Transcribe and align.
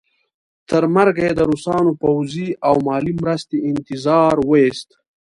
تر 0.69 0.83
مرګه 0.95 1.21
یې 1.27 1.33
د 1.35 1.41
روسانو 1.51 1.91
پوځي 2.03 2.47
او 2.67 2.75
مالي 2.87 3.13
مرستې 3.21 3.57
انتظار 3.71 4.35
وایست. 4.49 4.89